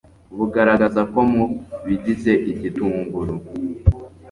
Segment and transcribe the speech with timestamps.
[0.37, 1.43] bugaragaza ko mu
[1.85, 3.35] bigize igitunguru